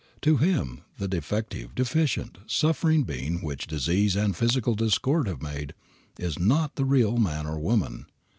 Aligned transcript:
To 0.21 0.37
him 0.37 0.81
the 0.97 1.07
defective, 1.07 1.75
deficient, 1.75 2.39
suffering 2.47 3.03
being 3.03 3.43
which 3.43 3.67
disease 3.67 4.15
and 4.15 4.35
physical 4.35 4.73
discord 4.73 5.27
have 5.27 5.43
made 5.43 5.75
is 6.17 6.39
not 6.39 6.75
the 6.75 6.85
real 6.85 7.17
man 7.17 7.45
or 7.45 7.59
woman. 7.59 8.07